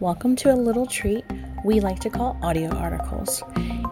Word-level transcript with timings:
welcome 0.00 0.36
to 0.36 0.52
a 0.52 0.54
little 0.54 0.86
treat 0.86 1.24
we 1.64 1.80
like 1.80 1.98
to 1.98 2.08
call 2.08 2.38
audio 2.40 2.70
articles. 2.76 3.42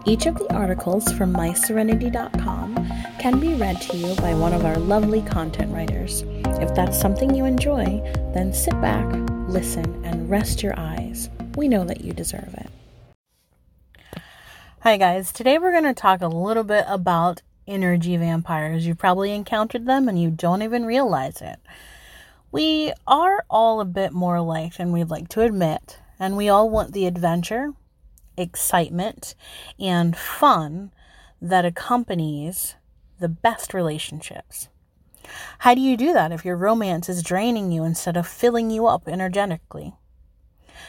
Each 0.05 0.25
of 0.25 0.35
the 0.35 0.53
articles 0.53 1.11
from 1.11 1.33
mysoulrenity.com 1.33 2.75
can 3.19 3.41
be 3.41 3.55
read 3.55 3.81
to 3.81 3.97
you 3.97 4.15
by 4.15 4.33
one 4.33 4.53
of 4.53 4.63
our 4.63 4.77
lovely 4.77 5.21
content 5.21 5.73
writers. 5.73 6.23
If 6.61 6.73
that's 6.73 6.97
something 6.97 7.35
you 7.35 7.43
enjoy, 7.43 8.01
then 8.33 8.53
sit 8.53 8.79
back, 8.79 9.05
listen, 9.49 10.01
and 10.05 10.29
rest 10.29 10.63
your 10.63 10.79
eyes. 10.79 11.29
We 11.57 11.67
know 11.67 11.83
that 11.83 11.99
you 11.99 12.13
deserve 12.13 12.53
it. 12.53 14.21
Hi, 14.79 14.95
guys. 14.95 15.33
Today 15.33 15.57
we're 15.57 15.71
going 15.71 15.83
to 15.83 15.93
talk 15.93 16.21
a 16.21 16.27
little 16.27 16.63
bit 16.63 16.85
about 16.87 17.41
energy 17.67 18.15
vampires. 18.15 18.87
You've 18.87 18.97
probably 18.97 19.33
encountered 19.33 19.85
them 19.85 20.07
and 20.07 20.21
you 20.21 20.29
don't 20.29 20.61
even 20.61 20.85
realize 20.85 21.41
it. 21.41 21.59
We 22.57 22.91
are 23.05 23.45
all 23.51 23.79
a 23.79 23.85
bit 23.85 24.13
more 24.13 24.37
alike 24.37 24.77
than 24.77 24.91
we'd 24.91 25.11
like 25.11 25.29
to 25.29 25.41
admit, 25.41 25.99
and 26.17 26.35
we 26.35 26.49
all 26.49 26.71
want 26.71 26.91
the 26.91 27.05
adventure, 27.05 27.73
excitement, 28.35 29.35
and 29.79 30.17
fun 30.17 30.91
that 31.39 31.65
accompanies 31.65 32.73
the 33.19 33.29
best 33.29 33.75
relationships. 33.75 34.69
How 35.59 35.75
do 35.75 35.81
you 35.81 35.95
do 35.95 36.13
that 36.13 36.31
if 36.31 36.43
your 36.43 36.57
romance 36.57 37.09
is 37.09 37.21
draining 37.21 37.71
you 37.71 37.83
instead 37.83 38.17
of 38.17 38.25
filling 38.25 38.71
you 38.71 38.87
up 38.87 39.07
energetically? 39.07 39.93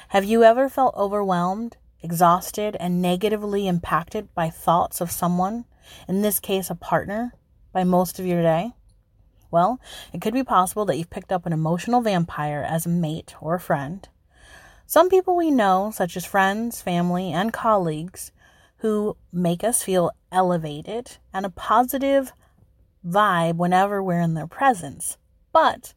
Have 0.08 0.24
you 0.24 0.44
ever 0.44 0.70
felt 0.70 0.96
overwhelmed, 0.96 1.77
exhausted, 2.00 2.78
and 2.80 3.02
negatively 3.02 3.69
impacted 3.69 4.34
by 4.34 4.48
thoughts 4.48 5.02
of 5.02 5.10
someone, 5.10 5.66
in 6.08 6.22
this 6.22 6.41
case, 6.41 6.70
a 6.70 6.74
partner, 6.74 7.34
by 7.74 7.84
most 7.84 8.19
of 8.19 8.24
your 8.24 8.41
day? 8.41 8.72
Well, 9.50 9.80
it 10.12 10.20
could 10.20 10.34
be 10.34 10.44
possible 10.44 10.84
that 10.86 10.96
you've 10.96 11.10
picked 11.10 11.32
up 11.32 11.46
an 11.46 11.52
emotional 11.52 12.00
vampire 12.00 12.64
as 12.68 12.86
a 12.86 12.90
mate 12.90 13.34
or 13.40 13.54
a 13.54 13.60
friend. 13.60 14.06
Some 14.86 15.08
people 15.08 15.36
we 15.36 15.50
know, 15.50 15.90
such 15.94 16.16
as 16.16 16.24
friends, 16.24 16.80
family, 16.80 17.32
and 17.32 17.52
colleagues, 17.52 18.32
who 18.78 19.16
make 19.32 19.64
us 19.64 19.82
feel 19.82 20.10
elevated 20.30 21.16
and 21.32 21.44
a 21.44 21.50
positive 21.50 22.32
vibe 23.06 23.56
whenever 23.56 24.02
we're 24.02 24.20
in 24.20 24.34
their 24.34 24.46
presence. 24.46 25.16
But 25.52 25.94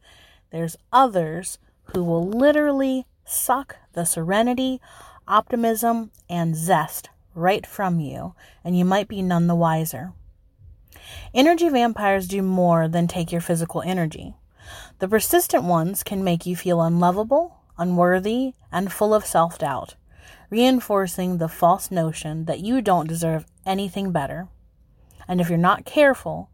there's 0.51 0.77
others 0.91 1.57
who 1.93 2.03
will 2.03 2.27
literally 2.27 3.05
suck 3.25 3.77
the 3.93 4.05
serenity, 4.05 4.81
optimism, 5.27 6.11
and 6.29 6.55
zest 6.55 7.09
right 7.33 7.65
from 7.65 7.99
you, 7.99 8.33
and 8.63 8.77
you 8.77 8.85
might 8.85 9.07
be 9.07 9.21
none 9.21 9.47
the 9.47 9.55
wiser. 9.55 10.13
Energy 11.33 11.69
vampires 11.69 12.27
do 12.27 12.41
more 12.41 12.87
than 12.87 13.07
take 13.07 13.31
your 13.31 13.41
physical 13.41 13.81
energy. 13.81 14.35
The 14.99 15.07
persistent 15.07 15.63
ones 15.63 16.03
can 16.03 16.23
make 16.23 16.45
you 16.45 16.55
feel 16.55 16.81
unlovable, 16.81 17.57
unworthy, 17.77 18.53
and 18.71 18.91
full 18.91 19.13
of 19.13 19.25
self 19.25 19.57
doubt, 19.57 19.95
reinforcing 20.49 21.37
the 21.37 21.47
false 21.47 21.91
notion 21.91 22.45
that 22.45 22.59
you 22.59 22.81
don't 22.81 23.07
deserve 23.07 23.45
anything 23.65 24.11
better. 24.11 24.47
And 25.27 25.41
if 25.41 25.49
you're 25.49 25.57
not 25.57 25.85
careful, 25.85 26.49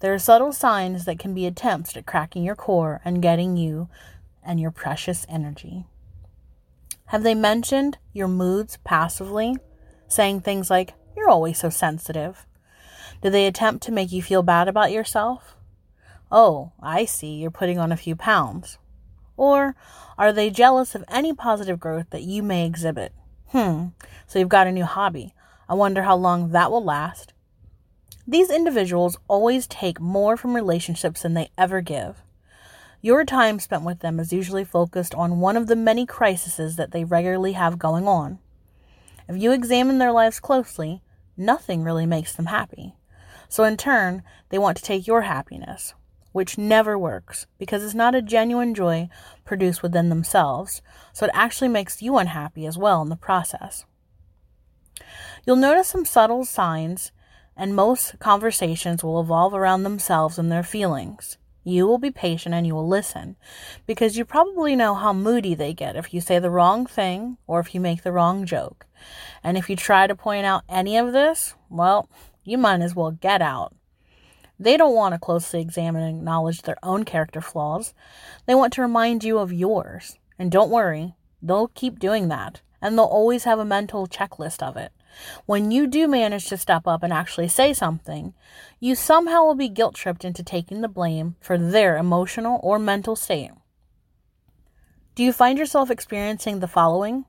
there 0.00 0.12
are 0.12 0.18
subtle 0.18 0.52
signs 0.52 1.04
that 1.04 1.18
can 1.18 1.34
be 1.34 1.46
attempts 1.46 1.96
at 1.96 2.06
cracking 2.06 2.44
your 2.44 2.56
core 2.56 3.00
and 3.04 3.22
getting 3.22 3.56
you 3.56 3.88
and 4.42 4.60
your 4.60 4.70
precious 4.70 5.24
energy. 5.28 5.86
Have 7.06 7.22
they 7.22 7.34
mentioned 7.34 7.98
your 8.12 8.28
moods 8.28 8.78
passively, 8.84 9.56
saying 10.08 10.40
things 10.40 10.70
like, 10.70 10.94
You're 11.16 11.30
always 11.30 11.58
so 11.58 11.70
sensitive? 11.70 12.46
Do 13.24 13.30
they 13.30 13.46
attempt 13.46 13.82
to 13.84 13.90
make 13.90 14.12
you 14.12 14.20
feel 14.20 14.42
bad 14.42 14.68
about 14.68 14.92
yourself? 14.92 15.56
Oh, 16.30 16.72
I 16.78 17.06
see, 17.06 17.36
you're 17.36 17.50
putting 17.50 17.78
on 17.78 17.90
a 17.90 17.96
few 17.96 18.14
pounds. 18.14 18.76
Or 19.38 19.74
are 20.18 20.30
they 20.30 20.50
jealous 20.50 20.94
of 20.94 21.06
any 21.08 21.32
positive 21.32 21.80
growth 21.80 22.10
that 22.10 22.24
you 22.24 22.42
may 22.42 22.66
exhibit? 22.66 23.14
Hmm, 23.48 23.86
so 24.26 24.38
you've 24.38 24.50
got 24.50 24.66
a 24.66 24.72
new 24.72 24.84
hobby. 24.84 25.32
I 25.70 25.72
wonder 25.72 26.02
how 26.02 26.16
long 26.16 26.50
that 26.50 26.70
will 26.70 26.84
last. 26.84 27.32
These 28.28 28.50
individuals 28.50 29.16
always 29.26 29.66
take 29.66 29.98
more 29.98 30.36
from 30.36 30.54
relationships 30.54 31.22
than 31.22 31.32
they 31.32 31.48
ever 31.56 31.80
give. 31.80 32.20
Your 33.00 33.24
time 33.24 33.58
spent 33.58 33.84
with 33.84 34.00
them 34.00 34.20
is 34.20 34.34
usually 34.34 34.64
focused 34.64 35.14
on 35.14 35.40
one 35.40 35.56
of 35.56 35.66
the 35.66 35.76
many 35.76 36.04
crises 36.04 36.76
that 36.76 36.90
they 36.90 37.04
regularly 37.04 37.52
have 37.52 37.78
going 37.78 38.06
on. 38.06 38.38
If 39.30 39.40
you 39.40 39.50
examine 39.52 39.96
their 39.96 40.12
lives 40.12 40.40
closely, 40.40 41.00
nothing 41.38 41.82
really 41.84 42.04
makes 42.04 42.34
them 42.34 42.46
happy. 42.46 42.96
So, 43.54 43.62
in 43.62 43.76
turn, 43.76 44.24
they 44.48 44.58
want 44.58 44.76
to 44.78 44.82
take 44.82 45.06
your 45.06 45.22
happiness, 45.22 45.94
which 46.32 46.58
never 46.58 46.98
works 46.98 47.46
because 47.56 47.84
it's 47.84 47.94
not 47.94 48.16
a 48.16 48.20
genuine 48.20 48.74
joy 48.74 49.08
produced 49.44 49.80
within 49.80 50.08
themselves, 50.08 50.82
so 51.12 51.26
it 51.26 51.30
actually 51.34 51.68
makes 51.68 52.02
you 52.02 52.18
unhappy 52.18 52.66
as 52.66 52.76
well 52.76 53.00
in 53.00 53.10
the 53.10 53.16
process. 53.16 53.84
You'll 55.46 55.54
notice 55.54 55.86
some 55.86 56.04
subtle 56.04 56.44
signs, 56.44 57.12
and 57.56 57.76
most 57.76 58.18
conversations 58.18 59.04
will 59.04 59.20
evolve 59.20 59.54
around 59.54 59.84
themselves 59.84 60.36
and 60.36 60.50
their 60.50 60.64
feelings. 60.64 61.38
You 61.62 61.86
will 61.86 61.98
be 61.98 62.10
patient 62.10 62.56
and 62.56 62.66
you 62.66 62.74
will 62.74 62.88
listen 62.88 63.36
because 63.86 64.18
you 64.18 64.24
probably 64.24 64.74
know 64.74 64.96
how 64.96 65.12
moody 65.12 65.54
they 65.54 65.72
get 65.72 65.94
if 65.94 66.12
you 66.12 66.20
say 66.20 66.40
the 66.40 66.50
wrong 66.50 66.86
thing 66.86 67.38
or 67.46 67.60
if 67.60 67.72
you 67.72 67.80
make 67.80 68.02
the 68.02 68.10
wrong 68.10 68.46
joke. 68.46 68.86
And 69.44 69.56
if 69.56 69.70
you 69.70 69.76
try 69.76 70.08
to 70.08 70.16
point 70.16 70.44
out 70.44 70.64
any 70.68 70.96
of 70.96 71.12
this, 71.12 71.54
well, 71.70 72.10
you 72.44 72.58
might 72.58 72.80
as 72.80 72.94
well 72.94 73.10
get 73.10 73.42
out. 73.42 73.74
They 74.58 74.76
don't 74.76 74.94
want 74.94 75.14
to 75.14 75.18
closely 75.18 75.60
examine 75.60 76.02
and 76.02 76.18
acknowledge 76.18 76.62
their 76.62 76.76
own 76.82 77.04
character 77.04 77.40
flaws. 77.40 77.92
They 78.46 78.54
want 78.54 78.72
to 78.74 78.82
remind 78.82 79.24
you 79.24 79.38
of 79.38 79.52
yours. 79.52 80.18
And 80.38 80.50
don't 80.50 80.70
worry, 80.70 81.14
they'll 81.42 81.68
keep 81.68 81.98
doing 81.98 82.28
that. 82.28 82.60
And 82.80 82.96
they'll 82.96 83.04
always 83.06 83.44
have 83.44 83.58
a 83.58 83.64
mental 83.64 84.06
checklist 84.06 84.62
of 84.62 84.76
it. 84.76 84.92
When 85.46 85.70
you 85.70 85.86
do 85.86 86.06
manage 86.06 86.48
to 86.48 86.56
step 86.56 86.86
up 86.86 87.02
and 87.02 87.12
actually 87.12 87.48
say 87.48 87.72
something, 87.72 88.34
you 88.80 88.94
somehow 88.94 89.44
will 89.44 89.54
be 89.54 89.68
guilt 89.68 89.94
tripped 89.94 90.24
into 90.24 90.42
taking 90.42 90.80
the 90.80 90.88
blame 90.88 91.36
for 91.40 91.56
their 91.56 91.96
emotional 91.96 92.60
or 92.62 92.78
mental 92.78 93.16
state. 93.16 93.50
Do 95.14 95.22
you 95.22 95.32
find 95.32 95.58
yourself 95.58 95.90
experiencing 95.90 96.58
the 96.58 96.68
following? 96.68 97.24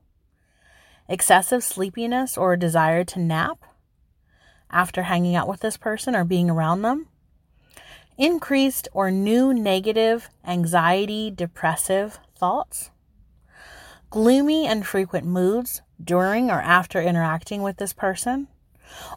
Excessive 1.08 1.62
sleepiness 1.62 2.36
or 2.36 2.52
a 2.52 2.58
desire 2.58 3.04
to 3.04 3.20
nap? 3.20 3.64
After 4.70 5.04
hanging 5.04 5.34
out 5.36 5.48
with 5.48 5.60
this 5.60 5.76
person 5.76 6.14
or 6.14 6.24
being 6.24 6.50
around 6.50 6.82
them. 6.82 7.06
Increased 8.18 8.88
or 8.92 9.10
new 9.10 9.52
negative 9.52 10.28
anxiety, 10.46 11.30
depressive 11.30 12.18
thoughts. 12.36 12.90
Gloomy 14.10 14.66
and 14.66 14.86
frequent 14.86 15.26
moods 15.26 15.82
during 16.02 16.50
or 16.50 16.60
after 16.60 17.00
interacting 17.00 17.62
with 17.62 17.76
this 17.76 17.92
person. 17.92 18.48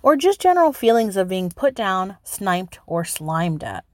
Or 0.01 0.15
just 0.15 0.41
general 0.41 0.73
feelings 0.73 1.15
of 1.15 1.29
being 1.29 1.49
put 1.49 1.75
down, 1.75 2.17
sniped, 2.23 2.79
or 2.87 3.05
slimed 3.05 3.63
at. 3.63 3.85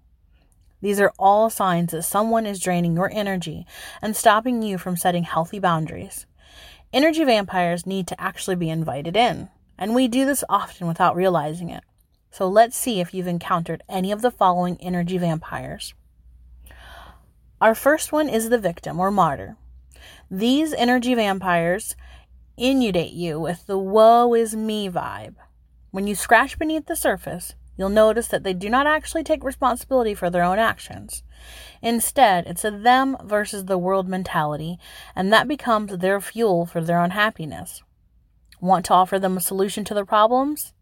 These 0.82 1.00
are 1.00 1.14
all 1.18 1.50
signs 1.50 1.92
that 1.92 2.04
someone 2.04 2.46
is 2.46 2.60
draining 2.60 2.96
your 2.96 3.12
energy 3.12 3.66
and 4.02 4.16
stopping 4.16 4.62
you 4.62 4.78
from 4.78 4.98
setting 4.98 5.24
healthy 5.24 5.60
boundaries. 5.60 6.26
Energy 6.94 7.24
vampires 7.24 7.86
need 7.86 8.08
to 8.08 8.22
actually 8.22 8.56
be 8.56 8.70
invited 8.70 9.18
in. 9.18 9.50
And 9.78 9.94
we 9.94 10.08
do 10.08 10.26
this 10.26 10.44
often 10.50 10.88
without 10.88 11.16
realizing 11.16 11.70
it. 11.70 11.84
So 12.32 12.48
let's 12.48 12.78
see 12.78 13.00
if 13.00 13.14
you've 13.14 13.28
encountered 13.28 13.84
any 13.88 14.12
of 14.12 14.22
the 14.22 14.32
following 14.32 14.78
energy 14.82 15.18
vampires. 15.18 15.94
Our 17.62 17.74
first 17.74 18.12
one 18.12 18.28
is 18.28 18.50
the 18.50 18.58
victim 18.58 19.00
or 19.00 19.10
martyr. 19.12 19.56
These 20.30 20.74
energy 20.74 21.16
vampires 21.16 21.96
inundate 22.58 23.14
you 23.14 23.40
with 23.40 23.66
the 23.68 23.78
woe 23.78 24.34
is 24.34 24.56
me 24.56 24.90
vibe. 24.90 25.36
When 25.92 26.08
you 26.08 26.16
scratch 26.16 26.60
beneath 26.60 26.88
the 26.88 26.96
surface, 26.98 27.56
you'll 27.78 27.88
notice 27.88 28.28
that 28.28 28.44
they 28.44 28.54
do 28.54 28.70
not 28.70 28.88
actually 28.88 29.24
take 29.24 29.44
responsibility 29.44 30.14
for 30.14 30.30
their 30.30 30.44
own 30.44 30.60
actions. 30.60 31.24
Instead, 31.82 32.48
it's 32.48 32.66
a 32.66 32.72
them 32.72 33.16
versus 33.24 33.64
the 33.64 33.78
world 33.78 34.10
mentality, 34.10 34.78
and 35.16 35.32
that 35.32 35.48
becomes 35.48 35.98
their 35.98 36.20
fuel 36.20 36.66
for 36.66 36.82
their 36.82 37.02
unhappiness. 37.02 37.82
Want 38.66 38.86
to 38.86 38.94
offer 38.94 39.20
them 39.20 39.38
a 39.38 39.42
solution 39.42 39.86
to 39.86 39.94
their 39.94 40.06
problems? 40.06 40.74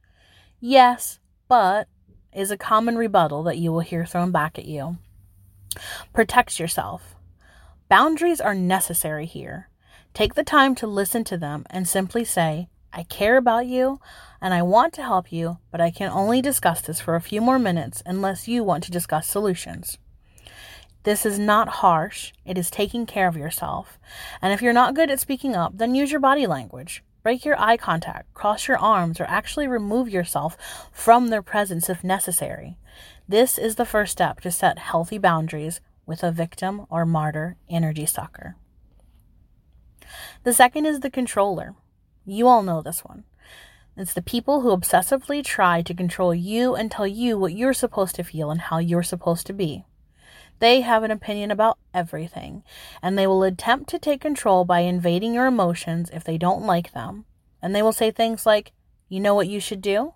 Yes, 0.61 1.19
but 1.49 1.89
is 2.31 2.49
a 2.49 2.57
common 2.57 2.95
rebuttal 2.95 3.43
that 3.43 3.57
you 3.57 3.73
will 3.73 3.81
hear 3.81 4.05
thrown 4.05 4.31
back 4.31 4.57
at 4.57 4.63
you. 4.63 4.99
Protect 6.13 6.61
yourself. 6.61 7.15
Boundaries 7.89 8.39
are 8.39 8.55
necessary 8.55 9.25
here. 9.25 9.69
Take 10.13 10.35
the 10.35 10.45
time 10.45 10.75
to 10.75 10.87
listen 10.87 11.25
to 11.25 11.37
them 11.37 11.65
and 11.69 11.85
simply 11.85 12.23
say, 12.23 12.69
I 12.93 13.03
care 13.03 13.35
about 13.35 13.65
you 13.65 13.99
and 14.39 14.53
I 14.53 14.61
want 14.61 14.93
to 14.93 15.03
help 15.03 15.33
you, 15.33 15.57
but 15.69 15.81
I 15.81 15.91
can 15.91 16.09
only 16.09 16.41
discuss 16.41 16.79
this 16.79 17.01
for 17.01 17.15
a 17.15 17.21
few 17.21 17.41
more 17.41 17.59
minutes 17.59 18.01
unless 18.05 18.47
you 18.47 18.63
want 18.63 18.85
to 18.85 18.91
discuss 18.91 19.27
solutions. 19.27 19.97
This 21.03 21.25
is 21.25 21.37
not 21.37 21.67
harsh, 21.67 22.31
it 22.45 22.57
is 22.57 22.71
taking 22.71 23.05
care 23.05 23.27
of 23.27 23.35
yourself. 23.35 23.99
And 24.41 24.53
if 24.53 24.61
you're 24.61 24.71
not 24.71 24.95
good 24.95 25.11
at 25.11 25.19
speaking 25.19 25.53
up, 25.53 25.77
then 25.77 25.95
use 25.95 26.11
your 26.11 26.21
body 26.21 26.47
language. 26.47 27.03
Break 27.23 27.45
your 27.45 27.59
eye 27.59 27.77
contact, 27.77 28.33
cross 28.33 28.67
your 28.67 28.77
arms, 28.77 29.21
or 29.21 29.23
actually 29.23 29.67
remove 29.67 30.09
yourself 30.09 30.57
from 30.91 31.29
their 31.29 31.41
presence 31.41 31.89
if 31.89 32.03
necessary. 32.03 32.77
This 33.27 33.57
is 33.57 33.75
the 33.75 33.85
first 33.85 34.11
step 34.11 34.41
to 34.41 34.51
set 34.51 34.77
healthy 34.77 35.17
boundaries 35.17 35.79
with 36.05 36.21
a 36.21 36.31
victim 36.33 36.85
or 36.89 37.05
martyr 37.05 37.55
energy 37.69 38.05
sucker. 38.05 38.57
The 40.43 40.53
second 40.53 40.85
is 40.85 40.99
the 40.99 41.09
controller. 41.09 41.75
You 42.25 42.47
all 42.49 42.61
know 42.61 42.81
this 42.81 43.05
one. 43.05 43.23
It's 43.95 44.13
the 44.13 44.21
people 44.21 44.61
who 44.61 44.75
obsessively 44.75 45.43
try 45.43 45.81
to 45.83 45.93
control 45.93 46.35
you 46.35 46.75
and 46.75 46.91
tell 46.91 47.07
you 47.07 47.37
what 47.37 47.53
you're 47.53 47.73
supposed 47.73 48.15
to 48.15 48.23
feel 48.23 48.51
and 48.51 48.59
how 48.59 48.79
you're 48.79 49.03
supposed 49.03 49.47
to 49.47 49.53
be. 49.53 49.85
They 50.63 50.79
have 50.79 51.03
an 51.03 51.11
opinion 51.11 51.51
about 51.51 51.77
everything, 51.93 52.63
and 53.01 53.19
they 53.19 53.27
will 53.27 53.43
attempt 53.43 53.89
to 53.89 53.99
take 53.99 54.21
control 54.21 54.63
by 54.63 54.79
invading 54.79 55.33
your 55.33 55.45
emotions 55.45 56.09
if 56.13 56.23
they 56.23 56.37
don't 56.37 56.65
like 56.65 56.93
them. 56.93 57.25
And 57.61 57.75
they 57.75 57.81
will 57.81 57.91
say 57.91 58.11
things 58.11 58.45
like, 58.45 58.71
You 59.09 59.19
know 59.19 59.35
what 59.35 59.49
you 59.49 59.59
should 59.59 59.81
do? 59.81 60.13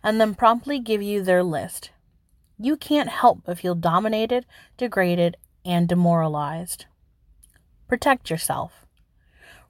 And 0.00 0.20
then 0.20 0.36
promptly 0.36 0.78
give 0.78 1.02
you 1.02 1.20
their 1.20 1.42
list. 1.42 1.90
You 2.60 2.76
can't 2.76 3.08
help 3.08 3.40
but 3.44 3.58
feel 3.58 3.74
dominated, 3.74 4.46
degraded, 4.76 5.36
and 5.64 5.88
demoralized. 5.88 6.84
Protect 7.88 8.30
yourself. 8.30 8.86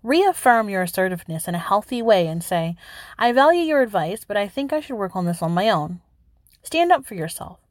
Reaffirm 0.02 0.68
your 0.68 0.82
assertiveness 0.82 1.48
in 1.48 1.54
a 1.54 1.58
healthy 1.58 2.02
way 2.02 2.26
and 2.26 2.44
say, 2.44 2.76
I 3.18 3.32
value 3.32 3.62
your 3.62 3.80
advice, 3.80 4.26
but 4.28 4.36
I 4.36 4.46
think 4.46 4.74
I 4.74 4.80
should 4.80 4.96
work 4.96 5.16
on 5.16 5.24
this 5.24 5.40
on 5.40 5.52
my 5.52 5.70
own. 5.70 6.02
Stand 6.62 6.92
up 6.92 7.06
for 7.06 7.14
yourself. 7.14 7.61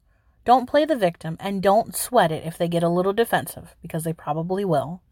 Don't 0.44 0.68
play 0.68 0.84
the 0.84 0.96
victim 0.96 1.36
and 1.40 1.62
don't 1.62 1.94
sweat 1.94 2.32
it 2.32 2.44
if 2.44 2.58
they 2.58 2.68
get 2.68 2.82
a 2.82 2.88
little 2.88 3.12
defensive, 3.12 3.76
because 3.80 4.04
they 4.04 4.12
probably 4.12 4.64
will. 4.64 5.02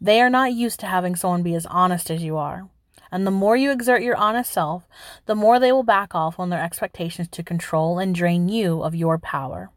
They 0.00 0.20
are 0.20 0.30
not 0.30 0.54
used 0.54 0.80
to 0.80 0.86
having 0.86 1.14
someone 1.14 1.42
be 1.42 1.54
as 1.54 1.66
honest 1.66 2.10
as 2.10 2.22
you 2.22 2.36
are. 2.36 2.68
And 3.10 3.26
the 3.26 3.30
more 3.30 3.56
you 3.56 3.70
exert 3.70 4.02
your 4.02 4.16
honest 4.16 4.50
self, 4.50 4.88
the 5.26 5.34
more 5.34 5.60
they 5.60 5.70
will 5.70 5.82
back 5.82 6.14
off 6.14 6.40
on 6.40 6.48
their 6.48 6.62
expectations 6.62 7.28
to 7.28 7.42
control 7.42 7.98
and 7.98 8.14
drain 8.14 8.48
you 8.48 8.82
of 8.82 8.94
your 8.94 9.18
power. 9.18 9.70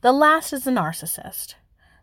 The 0.00 0.12
last 0.12 0.52
is 0.52 0.64
the 0.64 0.70
narcissist. 0.70 1.54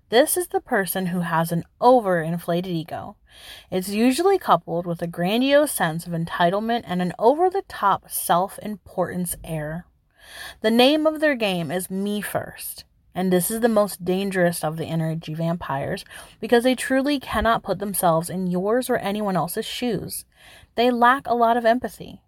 This 0.09 0.35
is 0.35 0.47
the 0.47 0.59
person 0.59 1.05
who 1.07 1.21
has 1.21 1.53
an 1.53 1.63
overinflated 1.79 2.67
ego. 2.67 3.15
It's 3.71 3.87
usually 3.87 4.37
coupled 4.37 4.85
with 4.85 5.01
a 5.01 5.07
grandiose 5.07 5.71
sense 5.71 6.05
of 6.05 6.11
entitlement 6.11 6.83
and 6.85 7.01
an 7.01 7.13
over 7.17 7.49
the 7.49 7.63
top 7.69 8.09
self 8.09 8.59
importance 8.61 9.37
air. 9.41 9.85
The 10.61 10.71
name 10.71 11.07
of 11.07 11.19
their 11.19 11.35
game 11.35 11.71
is 11.71 11.89
Me 11.89 12.21
First, 12.21 12.85
and 13.13 13.31
this 13.31 13.51
is 13.51 13.61
the 13.61 13.69
most 13.69 14.05
dangerous 14.05 14.63
of 14.63 14.77
the 14.77 14.85
energy 14.85 15.33
vampires 15.33 16.05
because 16.39 16.63
they 16.63 16.75
truly 16.75 17.19
cannot 17.19 17.63
put 17.63 17.79
themselves 17.79 18.29
in 18.29 18.47
yours 18.47 18.89
or 18.89 18.97
anyone 18.97 19.35
else's 19.35 19.65
shoes. 19.65 20.25
They 20.75 20.91
lack 20.91 21.27
a 21.27 21.35
lot 21.35 21.57
of 21.57 21.65
empathy, 21.65 22.21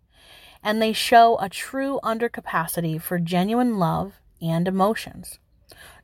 and 0.63 0.81
they 0.81 0.94
show 0.94 1.38
a 1.40 1.50
true 1.50 2.00
undercapacity 2.04 3.01
for 3.01 3.19
genuine 3.19 3.78
love 3.78 4.19
and 4.42 4.68
emotions. 4.68 5.40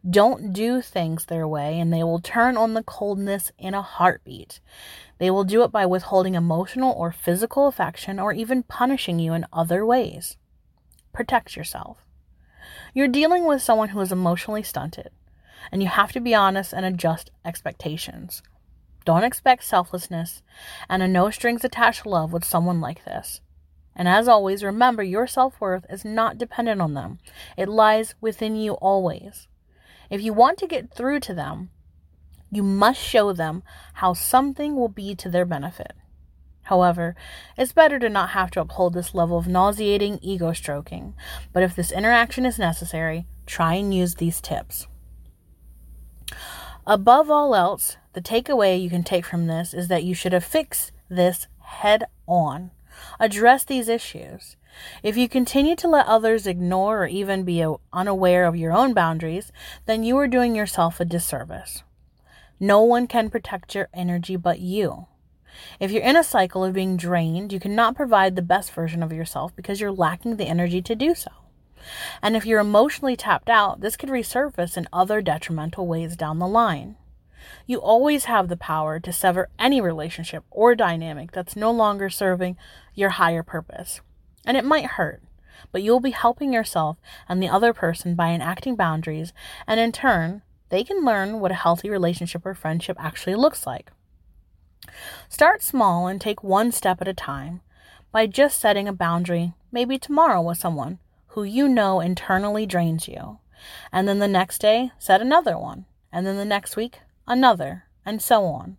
Don't 0.09 0.53
do 0.53 0.81
things 0.81 1.25
their 1.25 1.47
way, 1.47 1.77
and 1.77 1.91
they 1.91 2.03
will 2.03 2.21
turn 2.21 2.55
on 2.55 2.73
the 2.73 2.83
coldness 2.83 3.51
in 3.57 3.73
a 3.73 3.81
heartbeat. 3.81 4.61
They 5.17 5.29
will 5.29 5.43
do 5.43 5.63
it 5.63 5.71
by 5.71 5.85
withholding 5.85 6.35
emotional 6.35 6.93
or 6.93 7.11
physical 7.11 7.67
affection 7.67 8.17
or 8.17 8.31
even 8.31 8.63
punishing 8.63 9.19
you 9.19 9.33
in 9.33 9.45
other 9.51 9.85
ways. 9.85 10.37
Protect 11.13 11.55
yourself. 11.55 11.97
You're 12.93 13.07
dealing 13.07 13.45
with 13.45 13.61
someone 13.61 13.89
who 13.89 13.99
is 14.01 14.11
emotionally 14.11 14.63
stunted, 14.63 15.09
and 15.71 15.81
you 15.81 15.89
have 15.89 16.11
to 16.13 16.19
be 16.19 16.35
honest 16.35 16.73
and 16.73 16.85
adjust 16.85 17.31
expectations. 17.45 18.41
Don't 19.05 19.23
expect 19.23 19.63
selflessness 19.63 20.41
and 20.89 21.01
a 21.01 21.07
no 21.07 21.29
strings 21.29 21.63
attached 21.63 22.05
love 22.05 22.31
with 22.31 22.43
someone 22.43 22.81
like 22.81 23.05
this. 23.05 23.41
And 23.95 24.07
as 24.07 24.27
always, 24.27 24.63
remember 24.63 25.03
your 25.03 25.27
self 25.27 25.59
worth 25.59 25.85
is 25.89 26.05
not 26.05 26.37
dependent 26.37 26.81
on 26.81 26.93
them, 26.93 27.19
it 27.57 27.67
lies 27.67 28.15
within 28.21 28.55
you 28.55 28.73
always. 28.73 29.47
If 30.09 30.21
you 30.21 30.33
want 30.33 30.57
to 30.59 30.67
get 30.67 30.93
through 30.93 31.19
to 31.21 31.33
them, 31.33 31.69
you 32.51 32.63
must 32.63 32.99
show 32.99 33.33
them 33.33 33.63
how 33.95 34.13
something 34.13 34.75
will 34.75 34.89
be 34.89 35.15
to 35.15 35.29
their 35.29 35.45
benefit. 35.45 35.93
However, 36.69 37.15
it's 37.57 37.71
better 37.71 37.97
to 37.97 38.09
not 38.09 38.29
have 38.29 38.51
to 38.51 38.61
uphold 38.61 38.93
this 38.93 39.15
level 39.15 39.39
of 39.39 39.47
nauseating 39.47 40.19
ego 40.21 40.53
stroking, 40.53 41.15
but 41.51 41.63
if 41.63 41.75
this 41.75 41.91
interaction 41.91 42.45
is 42.45 42.59
necessary, 42.59 43.25
try 43.47 43.73
and 43.73 43.91
use 43.91 44.13
these 44.13 44.39
tips. 44.39 44.85
Above 46.85 47.31
all 47.31 47.55
else, 47.55 47.97
the 48.13 48.21
takeaway 48.21 48.79
you 48.79 48.87
can 48.87 49.01
take 49.01 49.25
from 49.25 49.47
this 49.47 49.73
is 49.73 49.87
that 49.87 50.03
you 50.03 50.13
should 50.13 50.31
affix 50.31 50.91
this 51.09 51.47
head 51.63 52.03
on. 52.27 52.69
Address 53.19 53.65
these 53.65 53.89
issues. 53.89 54.55
If 55.01 55.17
you 55.17 55.27
continue 55.27 55.75
to 55.77 55.87
let 55.87 56.05
others 56.05 56.45
ignore 56.45 57.01
or 57.01 57.07
even 57.07 57.45
be 57.45 57.65
unaware 57.91 58.45
of 58.45 58.55
your 58.55 58.73
own 58.73 58.93
boundaries, 58.93 59.51
then 59.87 60.03
you 60.03 60.15
are 60.19 60.27
doing 60.27 60.55
yourself 60.55 60.99
a 60.99 61.05
disservice. 61.05 61.81
No 62.59 62.83
one 62.83 63.07
can 63.07 63.31
protect 63.31 63.73
your 63.73 63.89
energy 63.91 64.35
but 64.35 64.59
you. 64.59 65.07
If 65.79 65.91
you're 65.91 66.03
in 66.03 66.15
a 66.15 66.23
cycle 66.23 66.63
of 66.63 66.73
being 66.73 66.97
drained, 66.97 67.51
you 67.53 67.59
cannot 67.59 67.95
provide 67.95 68.35
the 68.35 68.41
best 68.41 68.71
version 68.71 69.03
of 69.03 69.13
yourself 69.13 69.55
because 69.55 69.81
you're 69.81 69.91
lacking 69.91 70.37
the 70.37 70.47
energy 70.47 70.81
to 70.81 70.95
do 70.95 71.15
so. 71.15 71.31
And 72.21 72.35
if 72.35 72.45
you're 72.45 72.59
emotionally 72.59 73.15
tapped 73.15 73.49
out, 73.49 73.81
this 73.81 73.97
could 73.97 74.09
resurface 74.09 74.77
in 74.77 74.87
other 74.91 75.21
detrimental 75.21 75.87
ways 75.87 76.15
down 76.15 76.39
the 76.39 76.47
line. 76.47 76.97
You 77.65 77.79
always 77.79 78.25
have 78.25 78.47
the 78.47 78.57
power 78.57 78.99
to 78.99 79.13
sever 79.13 79.49
any 79.57 79.79
relationship 79.79 80.43
or 80.51 80.75
dynamic 80.75 81.31
that's 81.31 81.55
no 81.55 81.71
longer 81.71 82.09
serving 82.09 82.57
your 82.93 83.11
higher 83.11 83.43
purpose. 83.43 84.01
And 84.45 84.57
it 84.57 84.65
might 84.65 84.85
hurt, 84.85 85.21
but 85.71 85.81
you'll 85.81 85.99
be 85.99 86.11
helping 86.11 86.53
yourself 86.53 86.97
and 87.27 87.41
the 87.41 87.49
other 87.49 87.73
person 87.73 88.15
by 88.15 88.29
enacting 88.29 88.75
boundaries, 88.75 89.33
and 89.67 89.79
in 89.79 89.91
turn, 89.91 90.41
they 90.69 90.83
can 90.83 91.03
learn 91.03 91.39
what 91.39 91.51
a 91.51 91.55
healthy 91.55 91.89
relationship 91.89 92.45
or 92.45 92.53
friendship 92.53 92.97
actually 92.99 93.35
looks 93.35 93.65
like. 93.65 93.91
Start 95.29 95.61
small 95.61 96.07
and 96.07 96.19
take 96.19 96.43
one 96.43 96.71
step 96.71 97.01
at 97.01 97.07
a 97.07 97.13
time 97.13 97.61
by 98.11 98.27
just 98.27 98.59
setting 98.59 98.87
a 98.87 98.93
boundary, 98.93 99.53
maybe 99.71 99.97
tomorrow 99.97 100.41
with 100.41 100.57
someone 100.57 100.99
who 101.29 101.43
you 101.43 101.67
know 101.67 101.99
internally 101.99 102.65
drains 102.65 103.07
you. 103.07 103.39
And 103.91 104.07
then 104.07 104.19
the 104.19 104.27
next 104.27 104.59
day, 104.59 104.91
set 104.97 105.21
another 105.21 105.57
one. 105.57 105.85
And 106.11 106.25
then 106.25 106.37
the 106.37 106.45
next 106.45 106.75
week, 106.75 106.99
another, 107.27 107.83
and 108.05 108.21
so 108.21 108.45
on. 108.45 108.77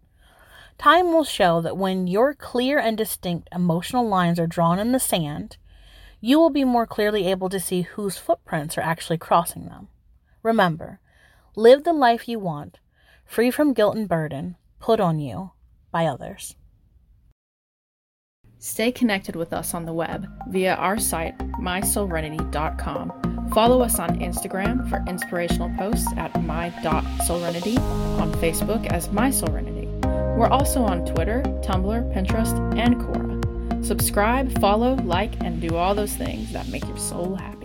Time 0.78 1.12
will 1.12 1.24
show 1.24 1.60
that 1.60 1.76
when 1.76 2.06
your 2.06 2.34
clear 2.34 2.78
and 2.78 2.96
distinct 2.96 3.48
emotional 3.52 4.08
lines 4.08 4.40
are 4.40 4.46
drawn 4.46 4.78
in 4.78 4.92
the 4.92 4.98
sand, 4.98 5.58
you 6.20 6.38
will 6.38 6.50
be 6.50 6.64
more 6.64 6.86
clearly 6.86 7.26
able 7.26 7.48
to 7.48 7.60
see 7.60 7.82
whose 7.82 8.18
footprints 8.18 8.76
are 8.76 8.82
actually 8.82 9.18
crossing 9.18 9.66
them. 9.66 9.88
Remember, 10.42 10.98
live 11.54 11.84
the 11.84 11.92
life 11.92 12.28
you 12.28 12.38
want, 12.38 12.78
free 13.24 13.50
from 13.50 13.74
guilt 13.74 13.96
and 13.96 14.08
burden 14.08 14.56
put 14.80 15.00
on 15.00 15.18
you 15.18 15.52
by 15.90 16.06
others. 16.06 16.54
Stay 18.58 18.92
connected 18.92 19.36
with 19.36 19.52
us 19.52 19.72
on 19.72 19.86
the 19.86 19.92
web 19.92 20.26
via 20.48 20.74
our 20.74 20.98
site, 20.98 21.36
mysoulrenity.com. 21.60 23.50
Follow 23.54 23.82
us 23.82 23.98
on 23.98 24.18
Instagram 24.20 24.88
for 24.88 25.02
inspirational 25.08 25.70
posts 25.78 26.06
at 26.16 26.42
my.soulrenity, 26.42 27.78
on 27.78 28.32
Facebook 28.34 28.86
as 28.88 29.08
mysoulrenity 29.08 29.80
we're 30.40 30.48
also 30.48 30.80
on 30.82 31.04
Twitter, 31.04 31.42
Tumblr, 31.62 32.14
Pinterest, 32.14 32.56
and 32.78 32.96
Quora. 32.96 33.84
Subscribe, 33.84 34.58
follow, 34.58 34.94
like, 35.04 35.38
and 35.42 35.60
do 35.60 35.76
all 35.76 35.94
those 35.94 36.14
things 36.14 36.50
that 36.54 36.66
make 36.68 36.88
your 36.88 36.96
soul 36.96 37.36
happy. 37.36 37.59